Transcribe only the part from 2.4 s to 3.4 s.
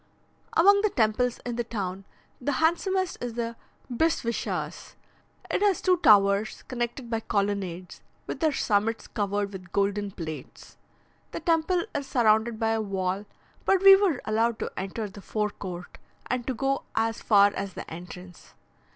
the handsomest is